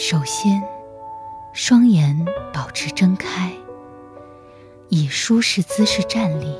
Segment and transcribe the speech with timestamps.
[0.00, 0.62] 首先，
[1.52, 3.50] 双眼保持睁开，
[4.90, 6.56] 以舒适姿势站立，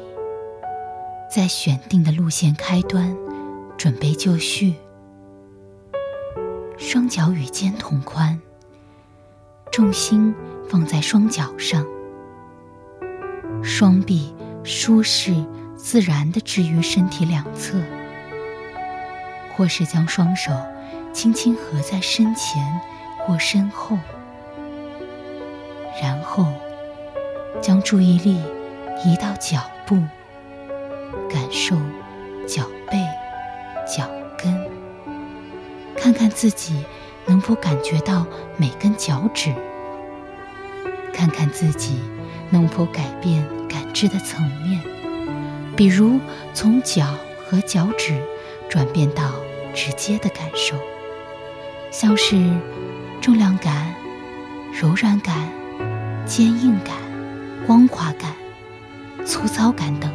[1.32, 3.16] 在选定的路线开端，
[3.76, 4.74] 准备就绪。
[6.76, 8.42] 双脚与肩同宽，
[9.70, 10.34] 重心
[10.68, 11.86] 放在双脚上，
[13.62, 14.34] 双臂
[14.64, 15.32] 舒适
[15.76, 17.78] 自然地置于身体两侧，
[19.54, 20.50] 或是将双手
[21.12, 22.80] 轻轻合在身前
[23.28, 23.98] 或身后，
[26.00, 26.46] 然后
[27.60, 28.40] 将注意力
[29.04, 29.96] 移到脚部，
[31.28, 31.76] 感受
[32.46, 32.96] 脚背、
[33.86, 34.66] 脚跟。
[35.94, 36.86] 看看自己
[37.26, 38.24] 能否感觉到
[38.56, 39.52] 每根脚趾，
[41.12, 42.00] 看看自己
[42.48, 44.80] 能否改变感知的层面，
[45.76, 46.18] 比如
[46.54, 47.04] 从脚
[47.44, 48.22] 和脚趾
[48.70, 49.34] 转变到
[49.74, 50.76] 直接的感受，
[51.90, 52.36] 像是
[53.28, 53.94] 重量感、
[54.72, 55.36] 柔软感、
[56.24, 56.94] 坚硬感、
[57.66, 58.32] 光滑感、
[59.26, 60.10] 粗糙感等，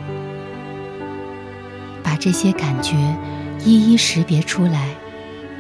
[2.02, 2.96] 把这些感觉
[3.64, 4.90] 一一识别出来。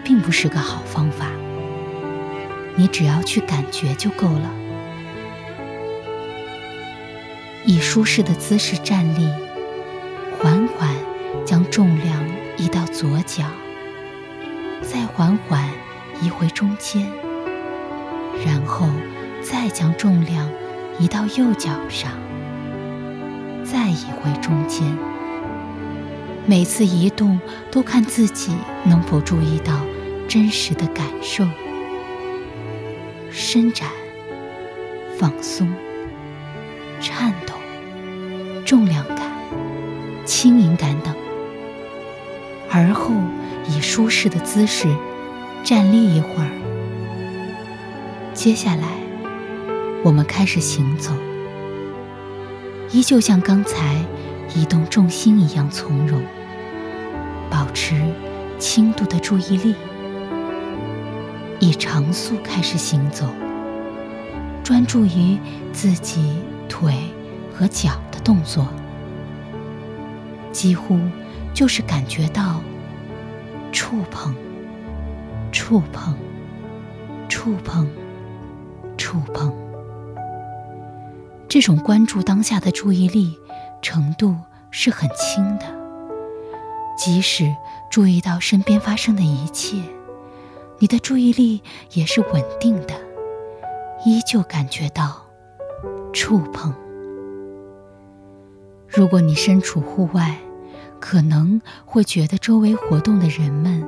[0.03, 1.27] 并不是个好方法，
[2.75, 4.51] 你只要去感觉就够了。
[7.65, 9.29] 以舒适的姿势站立，
[10.39, 10.89] 缓缓
[11.45, 12.19] 将重量
[12.57, 13.45] 移到左脚，
[14.81, 15.69] 再缓缓
[16.21, 17.07] 移回中间，
[18.45, 18.87] 然后
[19.41, 20.49] 再将重量
[20.99, 22.11] 移到右脚上，
[23.63, 24.85] 再移回中间。
[26.45, 27.39] 每次移动
[27.71, 29.73] 都看自己能否注意到。
[30.25, 31.45] 真实的感受，
[33.29, 33.87] 伸展、
[35.19, 35.71] 放松、
[36.99, 37.53] 颤抖、
[38.65, 39.19] 重量感、
[40.25, 41.13] 轻盈感等，
[42.71, 43.13] 而后
[43.69, 44.87] 以舒适的姿势
[45.63, 46.72] 站立一会儿。
[48.33, 48.87] 接下来，
[50.03, 51.13] 我们开始行走，
[52.91, 54.03] 依旧像刚才
[54.55, 56.19] 移动重心一样从容，
[57.47, 58.01] 保持
[58.57, 59.75] 轻度的注意力。
[61.59, 63.27] 以常速开始行走，
[64.63, 65.37] 专注于
[65.71, 66.91] 自己腿
[67.53, 68.67] 和脚的动作，
[70.51, 70.99] 几乎
[71.53, 72.59] 就是感觉到
[73.71, 74.35] 触碰、
[75.51, 76.15] 触碰、
[77.29, 77.87] 触碰、
[79.13, 79.53] 触碰。
[81.47, 83.37] 这种关注当下的注意力
[83.79, 84.35] 程度
[84.71, 85.65] 是很轻的，
[86.97, 87.55] 即使
[87.91, 89.77] 注意到身边发生的一切。
[90.79, 92.95] 你的注意力也是稳定的，
[94.03, 95.21] 依旧感觉到
[96.11, 96.73] 触碰。
[98.87, 100.35] 如果你身处户外，
[100.99, 103.87] 可能会觉得周围活动的人们、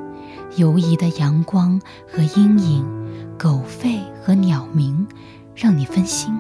[0.56, 1.80] 游移的阳光
[2.12, 2.86] 和阴影、
[3.38, 5.08] 狗吠和鸟鸣，
[5.56, 6.34] 让你分心。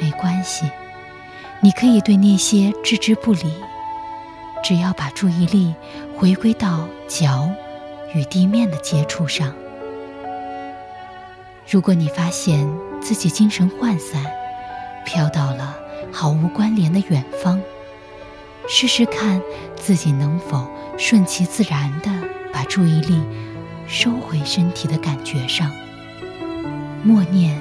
[0.00, 0.70] 没关系，
[1.60, 3.52] 你可以对那些置之不理，
[4.62, 5.74] 只要把注意力
[6.16, 7.50] 回归到脚。
[8.12, 9.54] 与地面的接触上。
[11.70, 12.68] 如果你发现
[13.00, 14.26] 自己精神涣散，
[15.06, 15.76] 飘到了
[16.10, 17.62] 毫无关联的远方，
[18.68, 19.40] 试试看
[19.76, 20.68] 自己能否
[20.98, 22.10] 顺其自然的
[22.60, 23.22] 把注意力
[23.86, 25.70] 收回身体的感觉上，
[27.02, 27.58] 默念：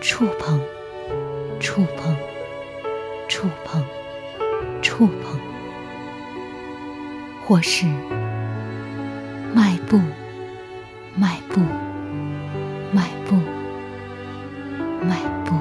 [0.00, 0.60] 触碰，
[1.60, 2.16] 触碰，
[3.28, 3.84] 触碰，
[4.82, 5.38] 触碰，
[7.46, 7.86] 或是。
[9.54, 10.00] 迈步，
[11.14, 11.60] 迈步，
[12.92, 13.36] 迈步，
[15.00, 15.54] 迈步，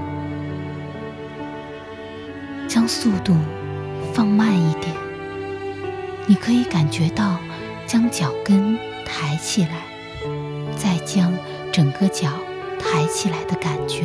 [2.67, 3.35] 将速度
[4.15, 4.95] 放慢一点。
[6.25, 7.37] 你可以感觉到
[7.85, 9.83] 将脚跟抬起来，
[10.75, 11.33] 再将
[11.71, 12.29] 整个脚
[12.79, 14.03] 抬起来的感觉，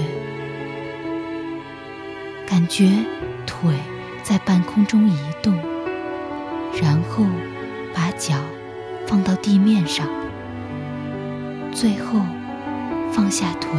[2.47, 2.91] 感觉
[3.47, 3.75] 腿
[4.23, 5.55] 在半空中移动，
[6.81, 7.25] 然后
[7.95, 8.35] 把脚。
[9.07, 10.07] 放到地面上，
[11.73, 12.21] 最后
[13.11, 13.71] 放下腿。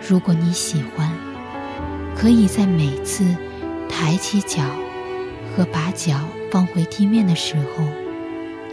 [0.00, 1.08] 如果你喜欢，
[2.16, 3.24] 可以在每次
[3.88, 4.64] 抬起脚
[5.56, 6.18] 和把脚
[6.50, 7.84] 放回地面的时候，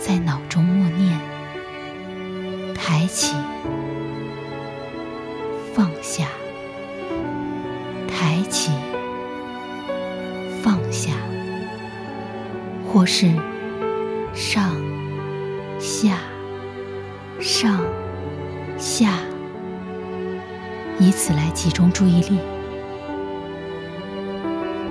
[0.03, 1.19] 在脑中默念：
[2.73, 3.35] 抬起，
[5.75, 6.25] 放下，
[8.07, 8.71] 抬起，
[10.63, 11.11] 放下，
[12.91, 13.31] 或是。
[14.33, 14.73] 上、
[15.77, 16.17] 下、
[17.41, 17.81] 上、
[18.77, 19.11] 下，
[20.97, 22.39] 以此来集中注意力。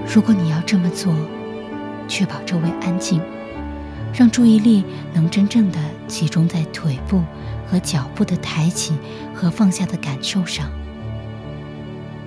[0.06, 1.14] 如果你要这么做，
[2.06, 3.22] 确保周围安静，
[4.12, 7.22] 让注意力能真正的集中在腿部
[7.66, 8.94] 和脚部的抬起
[9.34, 10.70] 和放下的感受上。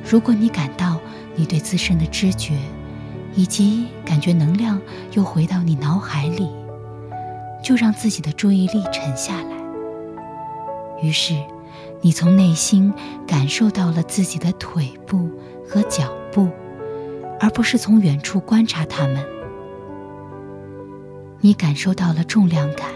[0.09, 0.99] 如果你感到
[1.35, 2.57] 你对自身的知觉，
[3.35, 4.79] 以及感觉能量
[5.13, 6.49] 又回到你脑海里，
[7.63, 9.57] 就让自己的注意力沉下来。
[11.01, 11.33] 于是，
[12.01, 12.93] 你从内心
[13.27, 15.29] 感受到了自己的腿部
[15.67, 16.49] 和脚部，
[17.39, 19.32] 而不是从远处观察它们。
[21.45, 22.87] 你感受到了重量感、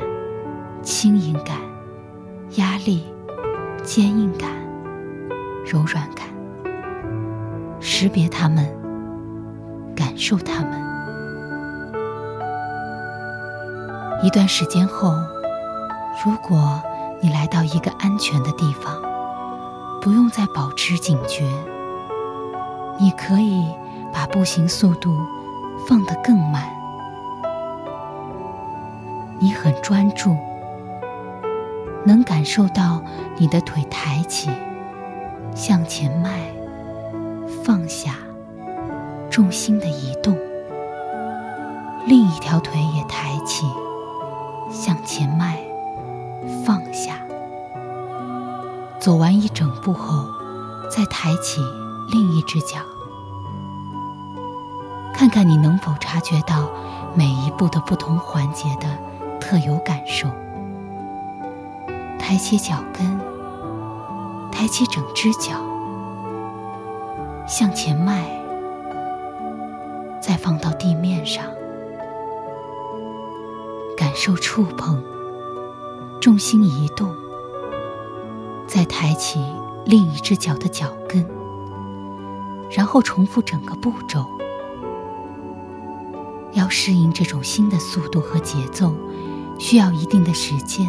[0.82, 1.58] 轻盈感、
[2.56, 3.06] 压力、
[3.84, 4.50] 坚硬感、
[5.70, 6.26] 柔软感，
[7.82, 8.66] 识别它们，
[9.94, 10.82] 感受它们。
[14.24, 15.14] 一段时间后，
[16.24, 16.82] 如果
[17.22, 18.96] 你来到一个安全的地方，
[20.02, 21.44] 不用再保持警觉，
[22.98, 23.68] 你可以
[24.14, 25.14] 把步行速度
[25.86, 26.77] 放得更慢。
[29.39, 30.36] 你很专注，
[32.06, 33.01] 能感受到
[33.38, 34.50] 你的腿抬起、
[35.54, 36.39] 向前迈、
[37.63, 38.16] 放下，
[39.30, 40.34] 重心的移动；
[42.07, 43.68] 另一条腿也抬起、
[44.72, 45.60] 向前迈、
[46.66, 47.13] 放下。
[49.00, 50.25] 走完一整步后，
[50.90, 51.62] 再抬起
[52.12, 52.80] 另一只脚，
[55.13, 56.68] 看看你能否察觉到
[57.13, 59.06] 每一步的不同环节的。
[59.50, 60.28] 特有感受，
[62.20, 63.18] 抬起脚跟，
[64.52, 65.56] 抬起整只脚，
[67.48, 68.30] 向前迈，
[70.22, 71.46] 再放到地面上，
[73.96, 75.02] 感受触碰，
[76.20, 77.10] 重心移动，
[78.68, 79.42] 再抬起
[79.86, 81.26] 另一只脚的脚跟，
[82.70, 84.26] 然后重复整个步骤。
[86.52, 88.94] 要适应这种新的速度和节奏。
[89.59, 90.86] 需要一定的时间，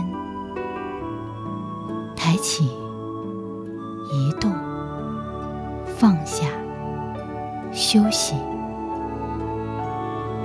[2.14, 2.66] 抬起、
[4.12, 4.52] 移动、
[5.98, 6.46] 放下、
[7.72, 8.34] 休息，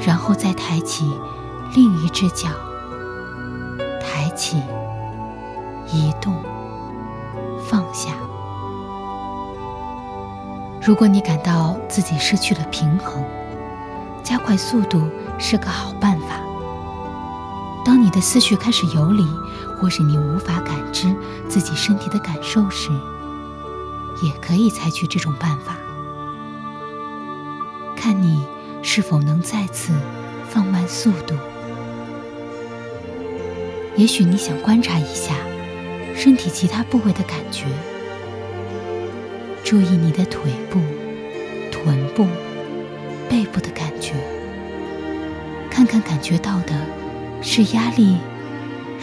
[0.06, 1.06] 然后再抬起
[1.76, 2.50] 另一只脚，
[4.00, 4.58] 抬起、
[5.92, 6.34] 移动、
[7.68, 8.12] 放下。
[10.82, 13.24] 如果你感到自己失去了平衡，
[14.24, 16.38] 加快速度是个好办法。
[17.86, 19.26] 当你的思绪开始游离，
[19.78, 21.14] 或是你无法感知
[21.50, 22.90] 自己身体的感受时，
[24.22, 25.78] 也可以采取这种办法。
[27.96, 28.46] 看你
[28.82, 29.94] 是否能再次
[30.50, 31.36] 放慢速度。
[33.96, 35.36] 也许你想观察一下
[36.16, 37.66] 身体其他部位的感觉，
[39.64, 40.80] 注意你的腿部、
[41.70, 42.28] 臀部、
[43.30, 44.14] 背部的感觉，
[45.70, 47.03] 看看感觉到的。
[47.46, 48.16] 是压力、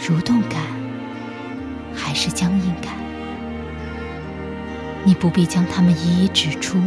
[0.01, 0.59] 蠕动感，
[1.93, 2.95] 还是僵硬感？
[5.03, 6.79] 你不必将它们一一指出，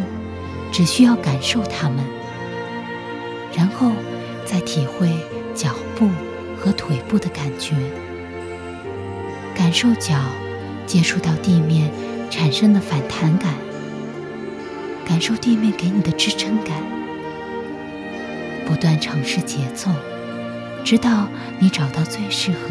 [0.72, 2.04] 只需要感受它们，
[3.56, 3.92] 然后
[4.44, 5.08] 再体会
[5.54, 6.10] 脚步
[6.58, 7.76] 和腿部的感觉，
[9.54, 10.16] 感受脚
[10.86, 11.88] 接触到地面
[12.30, 13.54] 产生的反弹感，
[15.06, 16.74] 感受地面给你的支撑感，
[18.66, 19.88] 不断尝试节奏。
[20.84, 21.26] 直到
[21.58, 22.68] 你找到最适合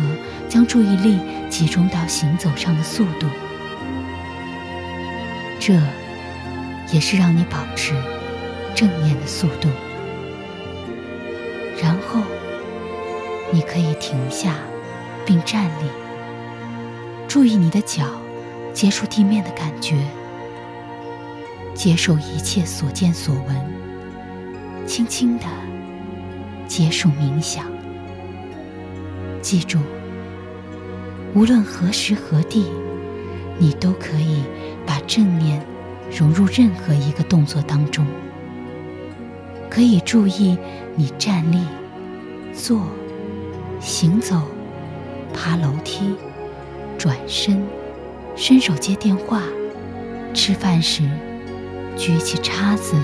[0.48, 3.28] 将注意力集中到行走上的速度，
[5.60, 5.74] 这
[6.92, 7.94] 也是让你保持
[8.76, 9.68] 正念的速度。
[11.82, 12.22] 然后，
[13.52, 14.54] 你可以停下
[15.26, 15.88] 并站立，
[17.28, 18.06] 注意你的脚
[18.74, 19.98] 接触地面的感觉，
[21.74, 25.46] 接受一切所见所闻，轻轻地
[26.68, 27.73] 结束冥想。
[29.44, 29.78] 记住，
[31.36, 32.66] 无论何时何地，
[33.60, 34.42] 你都可以
[34.86, 35.62] 把正念
[36.10, 38.06] 融入任何一个动作当中。
[39.70, 40.58] 可以注意
[40.96, 41.60] 你站立、
[42.54, 42.88] 坐、
[43.82, 44.42] 行走、
[45.34, 46.16] 爬楼梯、
[46.98, 47.62] 转身、
[48.38, 49.42] 伸手接电话、
[50.34, 51.04] 吃饭时
[51.98, 52.96] 举起叉子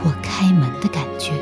[0.00, 1.32] 或开门的感觉。